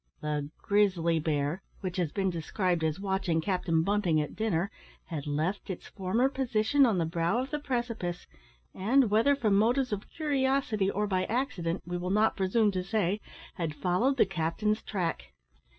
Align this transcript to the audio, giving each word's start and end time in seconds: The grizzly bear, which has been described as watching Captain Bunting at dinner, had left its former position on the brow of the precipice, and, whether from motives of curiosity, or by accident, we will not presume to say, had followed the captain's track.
The 0.21 0.49
grizzly 0.63 1.19
bear, 1.19 1.61
which 1.81 1.97
has 1.97 2.11
been 2.11 2.31
described 2.31 2.83
as 2.83 2.99
watching 2.99 3.39
Captain 3.39 3.83
Bunting 3.83 4.19
at 4.19 4.35
dinner, 4.35 4.71
had 5.05 5.27
left 5.27 5.69
its 5.69 5.89
former 5.89 6.27
position 6.27 6.87
on 6.87 6.97
the 6.97 7.05
brow 7.05 7.37
of 7.37 7.51
the 7.51 7.59
precipice, 7.59 8.25
and, 8.73 9.11
whether 9.11 9.35
from 9.35 9.53
motives 9.53 9.93
of 9.93 10.09
curiosity, 10.09 10.89
or 10.89 11.05
by 11.05 11.25
accident, 11.25 11.83
we 11.85 11.99
will 11.99 12.09
not 12.09 12.35
presume 12.35 12.71
to 12.71 12.83
say, 12.83 13.19
had 13.53 13.75
followed 13.75 14.17
the 14.17 14.25
captain's 14.25 14.81
track. 14.81 15.33